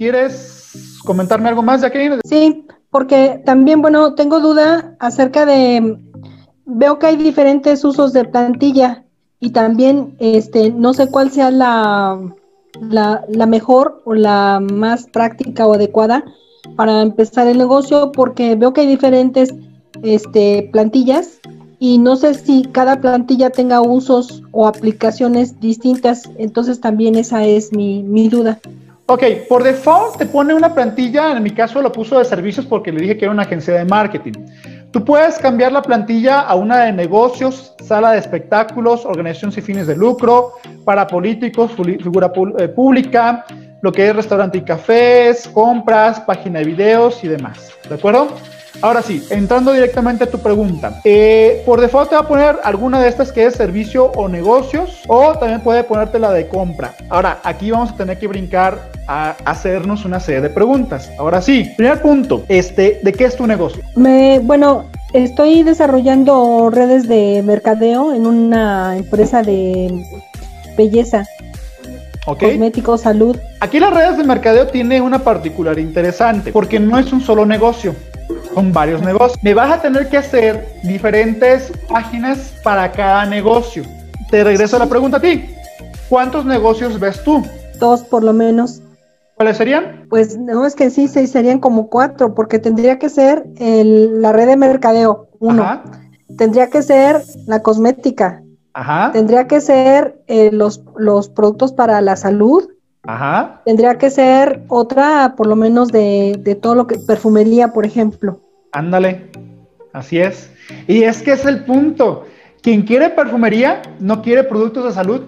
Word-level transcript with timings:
¿Quieres 0.00 0.96
comentarme 1.04 1.50
algo 1.50 1.62
más, 1.62 1.82
Jacqueline? 1.82 2.20
Sí, 2.24 2.66
porque 2.88 3.42
también, 3.44 3.82
bueno, 3.82 4.14
tengo 4.14 4.40
duda 4.40 4.96
acerca 4.98 5.44
de, 5.44 5.98
veo 6.64 6.98
que 6.98 7.06
hay 7.06 7.16
diferentes 7.16 7.84
usos 7.84 8.14
de 8.14 8.24
plantilla 8.24 9.04
y 9.40 9.50
también, 9.50 10.16
este, 10.18 10.70
no 10.70 10.94
sé 10.94 11.10
cuál 11.10 11.30
sea 11.30 11.50
la, 11.50 12.18
la, 12.80 13.26
la 13.28 13.44
mejor 13.44 14.00
o 14.06 14.14
la 14.14 14.58
más 14.72 15.06
práctica 15.06 15.66
o 15.66 15.74
adecuada 15.74 16.24
para 16.76 17.02
empezar 17.02 17.46
el 17.46 17.58
negocio, 17.58 18.10
porque 18.10 18.54
veo 18.54 18.72
que 18.72 18.80
hay 18.80 18.86
diferentes 18.86 19.54
este, 20.02 20.70
plantillas 20.72 21.40
y 21.78 21.98
no 21.98 22.16
sé 22.16 22.32
si 22.32 22.62
cada 22.72 23.02
plantilla 23.02 23.50
tenga 23.50 23.82
usos 23.82 24.44
o 24.52 24.66
aplicaciones 24.66 25.60
distintas, 25.60 26.22
entonces 26.38 26.80
también 26.80 27.16
esa 27.16 27.44
es 27.44 27.70
mi, 27.74 28.02
mi 28.02 28.30
duda. 28.30 28.58
Ok, 29.12 29.24
por 29.48 29.64
default 29.64 30.18
te 30.18 30.26
pone 30.26 30.54
una 30.54 30.72
plantilla, 30.72 31.32
en 31.32 31.42
mi 31.42 31.50
caso 31.50 31.82
lo 31.82 31.90
puso 31.90 32.20
de 32.20 32.24
servicios 32.24 32.64
porque 32.64 32.92
le 32.92 33.00
dije 33.00 33.16
que 33.16 33.24
era 33.24 33.32
una 33.32 33.42
agencia 33.42 33.74
de 33.74 33.84
marketing. 33.84 34.34
Tú 34.92 35.04
puedes 35.04 35.36
cambiar 35.38 35.72
la 35.72 35.82
plantilla 35.82 36.42
a 36.42 36.54
una 36.54 36.84
de 36.84 36.92
negocios, 36.92 37.74
sala 37.84 38.12
de 38.12 38.20
espectáculos, 38.20 39.04
organización 39.04 39.50
sin 39.50 39.64
fines 39.64 39.88
de 39.88 39.96
lucro, 39.96 40.52
para 40.84 41.08
políticos, 41.08 41.72
figura 41.72 42.30
eh, 42.60 42.68
pública, 42.68 43.44
lo 43.82 43.90
que 43.90 44.10
es 44.10 44.14
restaurante 44.14 44.58
y 44.58 44.60
cafés, 44.60 45.48
compras, 45.48 46.20
página 46.20 46.60
de 46.60 46.66
videos 46.66 47.24
y 47.24 47.26
demás. 47.26 47.72
¿De 47.88 47.96
acuerdo? 47.96 48.28
Ahora 48.82 49.02
sí, 49.02 49.22
entrando 49.28 49.72
directamente 49.72 50.24
a 50.24 50.26
tu 50.30 50.38
pregunta. 50.38 51.00
Eh, 51.04 51.62
por 51.66 51.80
default 51.80 52.08
te 52.08 52.14
va 52.14 52.22
a 52.22 52.28
poner 52.28 52.56
alguna 52.64 53.00
de 53.00 53.08
estas 53.08 53.30
que 53.30 53.44
es 53.44 53.54
servicio 53.54 54.06
o 54.06 54.26
negocios 54.26 55.02
o 55.06 55.34
también 55.34 55.60
puede 55.60 55.84
ponerte 55.84 56.18
la 56.18 56.32
de 56.32 56.48
compra. 56.48 56.94
Ahora, 57.10 57.40
aquí 57.44 57.70
vamos 57.70 57.90
a 57.90 57.96
tener 57.96 58.18
que 58.18 58.26
brincar 58.26 58.78
a 59.06 59.36
hacernos 59.44 60.06
una 60.06 60.18
serie 60.18 60.40
de 60.40 60.48
preguntas. 60.48 61.10
Ahora 61.18 61.42
sí, 61.42 61.70
primer 61.76 62.00
punto, 62.00 62.44
este, 62.48 63.00
¿de 63.02 63.12
qué 63.12 63.24
es 63.24 63.36
tu 63.36 63.46
negocio? 63.46 63.82
Me, 63.96 64.38
bueno, 64.38 64.86
estoy 65.12 65.62
desarrollando 65.62 66.70
redes 66.70 67.06
de 67.06 67.42
mercadeo 67.44 68.14
en 68.14 68.26
una 68.26 68.96
empresa 68.96 69.42
de 69.42 70.06
belleza. 70.78 71.26
Okay. 72.26 72.50
Cosmético, 72.50 72.96
salud. 72.96 73.36
Aquí 73.60 73.78
las 73.78 73.92
redes 73.92 74.16
de 74.16 74.24
mercadeo 74.24 74.68
tiene 74.68 75.00
una 75.00 75.18
particularidad 75.18 75.86
interesante 75.86 76.52
porque 76.52 76.78
no 76.78 76.98
es 76.98 77.12
un 77.12 77.20
solo 77.20 77.44
negocio 77.44 77.94
con 78.54 78.72
varios 78.72 79.02
negocios. 79.02 79.42
Me 79.42 79.54
vas 79.54 79.72
a 79.72 79.80
tener 79.80 80.08
que 80.08 80.16
hacer 80.16 80.66
diferentes 80.82 81.72
páginas 81.88 82.54
para 82.62 82.90
cada 82.92 83.26
negocio. 83.26 83.84
Te 84.30 84.44
regreso 84.44 84.78
la 84.78 84.86
pregunta 84.86 85.16
a 85.16 85.20
ti. 85.20 85.44
¿Cuántos 86.08 86.44
negocios 86.44 86.98
ves 86.98 87.22
tú? 87.24 87.42
Dos 87.78 88.02
por 88.02 88.22
lo 88.22 88.32
menos. 88.32 88.82
¿Cuáles 89.34 89.56
serían? 89.56 90.06
Pues 90.10 90.36
no, 90.36 90.66
es 90.66 90.74
que 90.74 90.90
sí, 90.90 91.08
serían 91.08 91.60
como 91.60 91.88
cuatro, 91.88 92.34
porque 92.34 92.58
tendría 92.58 92.98
que 92.98 93.08
ser 93.08 93.46
la 93.58 94.32
red 94.32 94.46
de 94.46 94.56
mercadeo, 94.56 95.28
uno. 95.38 95.82
Tendría 96.36 96.68
que 96.68 96.82
ser 96.82 97.22
la 97.46 97.62
cosmética. 97.62 98.42
Ajá. 98.74 99.10
Tendría 99.12 99.46
que 99.46 99.60
ser 99.60 100.22
eh, 100.26 100.50
los, 100.52 100.82
los 100.96 101.28
productos 101.28 101.72
para 101.72 102.00
la 102.02 102.16
salud. 102.16 102.68
Ajá. 103.04 103.62
Tendría 103.64 103.96
que 103.96 104.10
ser 104.10 104.62
otra, 104.68 105.34
por 105.36 105.46
lo 105.46 105.56
menos, 105.56 105.88
de, 105.88 106.36
de 106.38 106.54
todo 106.54 106.74
lo 106.74 106.86
que, 106.86 106.98
perfumería, 106.98 107.68
por 107.68 107.86
ejemplo. 107.86 108.40
Ándale, 108.72 109.30
así 109.92 110.18
es. 110.18 110.52
Y 110.86 111.04
es 111.04 111.22
que 111.22 111.32
es 111.32 111.44
el 111.44 111.64
punto. 111.64 112.24
Quien 112.62 112.82
quiere 112.82 113.10
perfumería 113.10 113.80
no 113.98 114.22
quiere 114.22 114.44
productos 114.44 114.84
de 114.84 114.92
salud. 114.92 115.22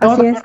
Así 0.00 0.26
es. 0.26 0.38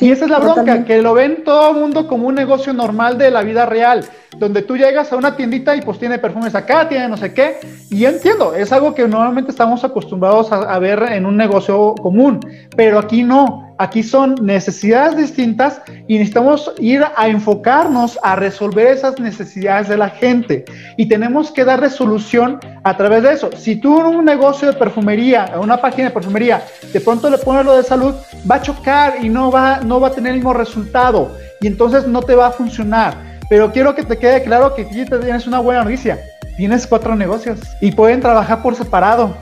y 0.00 0.10
esa 0.10 0.24
es 0.24 0.30
la 0.30 0.40
bronca, 0.40 0.84
que 0.84 1.00
lo 1.00 1.14
ven 1.14 1.44
todo 1.44 1.70
el 1.70 1.76
mundo 1.76 2.06
como 2.06 2.26
un 2.26 2.34
negocio 2.34 2.72
normal 2.72 3.16
de 3.18 3.30
la 3.30 3.42
vida 3.42 3.66
real, 3.66 4.04
donde 4.36 4.62
tú 4.62 4.76
llegas 4.76 5.12
a 5.12 5.16
una 5.16 5.36
tiendita 5.36 5.74
y 5.76 5.80
pues 5.80 5.98
tiene 5.98 6.18
perfumes 6.18 6.54
acá, 6.54 6.88
tiene 6.88 7.08
no 7.08 7.16
sé 7.16 7.32
qué, 7.32 7.58
y 7.88 8.00
yo 8.00 8.08
entiendo, 8.08 8.54
es 8.54 8.72
algo 8.72 8.94
que 8.94 9.06
normalmente 9.06 9.52
estamos 9.52 9.84
acostumbrados 9.84 10.52
a 10.52 10.78
ver 10.80 11.04
en 11.12 11.24
un 11.24 11.36
negocio 11.36 11.94
común, 11.94 12.40
pero 12.76 12.98
aquí 12.98 13.22
no. 13.22 13.67
Aquí 13.80 14.02
son 14.02 14.34
necesidades 14.42 15.16
distintas 15.16 15.80
y 16.08 16.14
necesitamos 16.14 16.72
ir 16.80 17.04
a 17.14 17.28
enfocarnos 17.28 18.18
a 18.24 18.34
resolver 18.34 18.88
esas 18.88 19.20
necesidades 19.20 19.86
de 19.88 19.96
la 19.96 20.10
gente 20.10 20.64
y 20.96 21.06
tenemos 21.06 21.52
que 21.52 21.64
dar 21.64 21.78
resolución 21.78 22.58
a 22.82 22.96
través 22.96 23.22
de 23.22 23.34
eso. 23.34 23.50
Si 23.56 23.76
tú 23.76 24.00
en 24.00 24.06
un 24.06 24.24
negocio 24.24 24.66
de 24.66 24.74
perfumería, 24.74 25.52
una 25.62 25.80
página 25.80 26.08
de 26.08 26.14
perfumería, 26.14 26.60
de 26.92 27.00
pronto 27.00 27.30
le 27.30 27.38
pones 27.38 27.64
lo 27.64 27.76
de 27.76 27.84
salud, 27.84 28.14
va 28.50 28.56
a 28.56 28.62
chocar 28.62 29.18
y 29.22 29.28
no 29.28 29.52
va, 29.52 29.78
no 29.78 30.00
va 30.00 30.08
a 30.08 30.12
tener 30.12 30.32
el 30.32 30.38
mismo 30.38 30.54
resultado 30.54 31.30
y 31.60 31.68
entonces 31.68 32.04
no 32.04 32.20
te 32.22 32.34
va 32.34 32.48
a 32.48 32.50
funcionar. 32.50 33.38
Pero 33.48 33.70
quiero 33.70 33.94
que 33.94 34.02
te 34.02 34.18
quede 34.18 34.42
claro 34.42 34.74
que 34.74 34.82
aquí 34.82 35.04
tienes 35.04 35.46
una 35.46 35.60
buena 35.60 35.84
noticia. 35.84 36.18
Tienes 36.56 36.84
cuatro 36.84 37.14
negocios 37.14 37.60
y 37.80 37.92
pueden 37.92 38.20
trabajar 38.20 38.60
por 38.60 38.74
separado. 38.74 39.36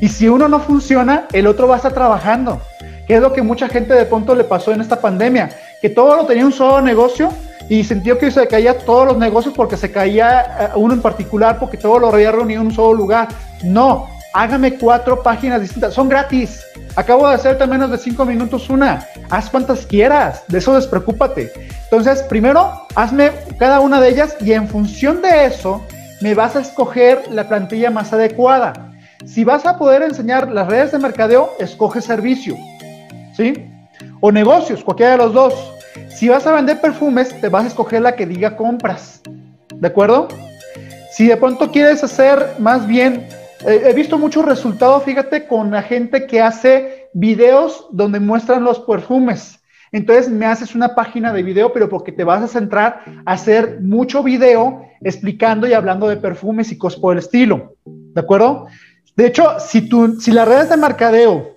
Y 0.00 0.08
si 0.08 0.28
uno 0.28 0.48
no 0.48 0.58
funciona, 0.58 1.26
el 1.32 1.46
otro 1.46 1.68
va 1.68 1.74
a 1.74 1.76
estar 1.76 1.92
trabajando 1.92 2.60
que 3.06 3.16
es 3.16 3.20
lo 3.20 3.32
que 3.32 3.42
mucha 3.42 3.68
gente 3.68 3.94
de 3.94 4.06
pronto 4.06 4.34
le 4.34 4.44
pasó 4.44 4.72
en 4.72 4.80
esta 4.80 5.00
pandemia, 5.00 5.50
que 5.80 5.90
todo 5.90 6.16
lo 6.16 6.26
tenía 6.26 6.44
un 6.44 6.52
solo 6.52 6.80
negocio 6.80 7.30
y 7.68 7.84
sintió 7.84 8.18
que 8.18 8.30
se 8.30 8.46
caía 8.46 8.78
todos 8.78 9.06
los 9.06 9.18
negocios 9.18 9.54
porque 9.54 9.76
se 9.76 9.90
caía 9.90 10.42
eh, 10.60 10.68
uno 10.76 10.94
en 10.94 11.02
particular 11.02 11.58
porque 11.58 11.76
todo 11.76 11.98
lo 11.98 12.08
había 12.08 12.32
reunido 12.32 12.60
en 12.60 12.68
un 12.68 12.74
solo 12.74 12.94
lugar. 12.94 13.28
No, 13.62 14.08
hágame 14.32 14.74
cuatro 14.74 15.22
páginas 15.22 15.60
distintas, 15.60 15.94
son 15.94 16.08
gratis. 16.08 16.64
Acabo 16.94 17.28
de 17.28 17.34
hacerte 17.34 17.66
menos 17.66 17.90
de 17.90 17.98
cinco 17.98 18.24
minutos 18.24 18.70
una. 18.70 19.06
Haz 19.30 19.50
cuantas 19.50 19.86
quieras, 19.86 20.44
de 20.48 20.58
eso 20.58 20.74
despreocúpate. 20.74 21.52
Entonces, 21.84 22.22
primero, 22.22 22.86
hazme 22.94 23.32
cada 23.58 23.80
una 23.80 24.00
de 24.00 24.10
ellas 24.10 24.36
y 24.40 24.52
en 24.52 24.68
función 24.68 25.22
de 25.22 25.46
eso, 25.46 25.84
me 26.20 26.34
vas 26.34 26.56
a 26.56 26.60
escoger 26.60 27.22
la 27.30 27.48
plantilla 27.48 27.90
más 27.90 28.12
adecuada. 28.12 28.92
Si 29.24 29.44
vas 29.44 29.66
a 29.66 29.78
poder 29.78 30.02
enseñar 30.02 30.50
las 30.50 30.68
redes 30.68 30.92
de 30.92 30.98
mercadeo, 30.98 31.54
escoge 31.58 32.00
servicio. 32.00 32.56
¿Sí? 33.36 33.54
O 34.20 34.32
negocios, 34.32 34.82
cualquiera 34.82 35.12
de 35.12 35.18
los 35.18 35.32
dos. 35.32 35.72
Si 36.08 36.28
vas 36.28 36.46
a 36.46 36.52
vender 36.52 36.80
perfumes, 36.80 37.38
te 37.40 37.48
vas 37.48 37.64
a 37.64 37.68
escoger 37.68 38.02
la 38.02 38.16
que 38.16 38.26
diga 38.26 38.56
compras, 38.56 39.20
¿de 39.74 39.86
acuerdo? 39.86 40.28
Si 41.12 41.26
de 41.26 41.36
pronto 41.36 41.70
quieres 41.70 42.02
hacer 42.04 42.54
más 42.58 42.86
bien, 42.86 43.26
he 43.66 43.92
visto 43.94 44.18
muchos 44.18 44.44
resultados, 44.44 45.04
fíjate, 45.04 45.46
con 45.46 45.70
la 45.70 45.82
gente 45.82 46.26
que 46.26 46.40
hace 46.40 47.08
videos 47.12 47.86
donde 47.90 48.20
muestran 48.20 48.64
los 48.64 48.80
perfumes. 48.80 49.60
Entonces 49.92 50.28
me 50.28 50.46
haces 50.46 50.74
una 50.74 50.94
página 50.94 51.32
de 51.32 51.42
video, 51.42 51.72
pero 51.72 51.88
porque 51.88 52.12
te 52.12 52.24
vas 52.24 52.42
a 52.42 52.48
centrar 52.48 53.02
a 53.24 53.32
hacer 53.32 53.80
mucho 53.80 54.22
video 54.22 54.82
explicando 55.00 55.66
y 55.66 55.72
hablando 55.72 56.08
de 56.08 56.16
perfumes 56.16 56.70
y 56.72 56.78
cosas 56.78 57.00
por 57.00 57.14
el 57.14 57.20
estilo. 57.20 57.76
¿De 57.84 58.20
acuerdo? 58.20 58.66
De 59.16 59.26
hecho, 59.26 59.58
si, 59.58 59.88
tú, 59.88 60.20
si 60.20 60.32
las 60.32 60.46
redes 60.46 60.68
de 60.68 60.76
mercadeo 60.76 61.55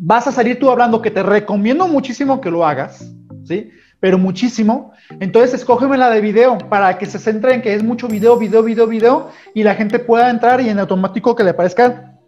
vas 0.00 0.26
a 0.26 0.32
salir 0.32 0.58
tú 0.58 0.70
hablando 0.70 1.02
que 1.02 1.10
te 1.10 1.22
recomiendo 1.22 1.86
muchísimo 1.86 2.40
que 2.40 2.50
lo 2.50 2.66
hagas, 2.66 3.12
¿sí? 3.44 3.70
Pero 4.00 4.16
muchísimo. 4.16 4.92
Entonces, 5.20 5.60
escógeme 5.60 5.98
la 5.98 6.08
de 6.08 6.22
video 6.22 6.56
para 6.56 6.96
que 6.96 7.04
se 7.04 7.18
centre 7.18 7.54
en 7.54 7.60
que 7.60 7.74
es 7.74 7.82
mucho 7.82 8.08
video, 8.08 8.38
video, 8.38 8.62
video, 8.62 8.86
video 8.86 9.30
y 9.54 9.62
la 9.62 9.74
gente 9.74 9.98
pueda 9.98 10.30
entrar 10.30 10.62
y 10.62 10.70
en 10.70 10.78
automático 10.78 11.36
que 11.36 11.44
le 11.44 11.50
aparezcan 11.50 12.18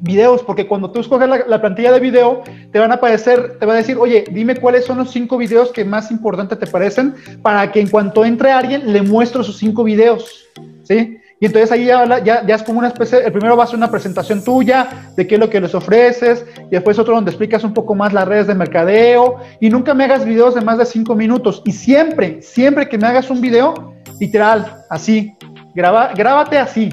videos, 0.00 0.42
porque 0.42 0.66
cuando 0.66 0.90
tú 0.90 1.00
escoges 1.00 1.26
la, 1.26 1.60
plantilla 1.60 1.90
de 1.90 2.00
video, 2.00 2.42
te 2.70 2.78
van 2.78 2.92
a 2.92 2.96
aparecer, 2.96 3.58
te 3.58 3.64
va 3.64 3.72
a 3.72 3.76
decir, 3.76 3.96
oye, 3.98 4.24
dime 4.30 4.56
cuáles 4.56 4.84
son 4.84 4.98
los 4.98 5.10
cinco 5.10 5.38
videos 5.38 5.72
que 5.72 5.86
más 5.86 6.10
importantes 6.10 6.58
te 6.58 6.66
parecen 6.66 7.14
para 7.40 7.72
que 7.72 7.80
en 7.80 7.88
cuanto 7.88 8.26
entre 8.26 8.52
alguien 8.52 8.92
le 8.92 9.00
muestro 9.00 9.40
esos 9.40 9.56
cinco 9.56 9.84
videos, 9.84 10.46
¿sí? 10.82 11.16
Y 11.38 11.46
entonces 11.46 11.70
ahí 11.70 11.84
ya, 11.84 12.22
ya, 12.24 12.54
es 12.54 12.62
como 12.62 12.78
una 12.78 12.88
especie, 12.88 13.18
el 13.18 13.30
primero 13.30 13.56
va 13.56 13.64
a 13.64 13.66
ser 13.66 13.76
una 13.76 13.90
presentación 13.90 14.42
tuya 14.42 15.10
de 15.16 15.26
qué 15.26 15.34
es 15.34 15.40
lo 15.40 15.50
que 15.50 15.60
les 15.60 15.74
ofreces, 15.74 16.46
y 16.58 16.70
después 16.70 16.98
otro 16.98 17.14
donde 17.14 17.30
explicas 17.30 17.62
un 17.62 17.74
poco 17.74 17.94
más 17.94 18.14
las 18.14 18.26
redes 18.26 18.46
de 18.46 18.54
mercadeo, 18.54 19.36
y 19.60 19.68
nunca 19.68 19.92
me 19.92 20.04
hagas 20.04 20.24
videos 20.24 20.54
de 20.54 20.62
más 20.62 20.78
de 20.78 20.86
cinco 20.86 21.14
minutos. 21.14 21.62
Y 21.66 21.72
siempre, 21.72 22.40
siempre 22.40 22.88
que 22.88 22.96
me 22.96 23.06
hagas 23.06 23.28
un 23.28 23.42
video, 23.42 23.94
literal, 24.18 24.84
así, 24.88 25.36
graba, 25.74 26.12
grábate 26.14 26.56
así, 26.56 26.88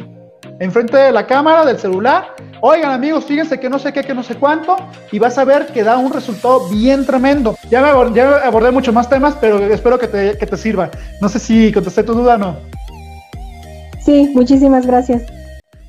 enfrente 0.59 0.97
de 0.97 1.11
la 1.13 1.25
cámara, 1.25 1.65
del 1.65 1.77
celular. 1.77 2.35
Oigan 2.59 2.91
amigos, 2.91 3.23
fíjense 3.23 3.59
que 3.59 3.69
no 3.69 3.79
sé 3.79 3.93
qué, 3.93 4.03
que 4.03 4.13
no 4.13 4.23
sé 4.23 4.35
cuánto, 4.35 4.75
y 5.11 5.19
vas 5.19 5.37
a 5.37 5.45
ver 5.45 5.67
que 5.67 5.83
da 5.83 5.97
un 5.97 6.11
resultado 6.11 6.67
bien 6.69 7.05
tremendo. 7.05 7.55
Ya 7.69 7.81
me 7.81 7.87
abordé, 7.87 8.15
ya 8.15 8.37
abordé 8.45 8.71
más 8.91 9.09
temas, 9.09 9.37
pero 9.39 9.59
espero 9.59 9.97
que 9.97 10.07
te, 10.07 10.37
que 10.37 10.45
te 10.45 10.57
sirva. 10.57 10.89
No 11.21 11.29
sé 11.29 11.39
si 11.39 11.71
contesté 11.71 12.03
tu 12.03 12.13
duda 12.13 12.35
o 12.35 12.37
no. 12.37 12.82
Sí, 14.03 14.31
muchísimas 14.33 14.85
gracias. 14.85 15.23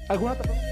¿Alguna 0.09 0.33
otra? 0.33 0.64